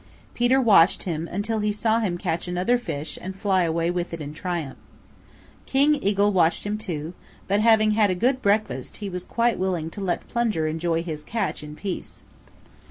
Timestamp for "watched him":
0.59-1.27, 6.31-6.75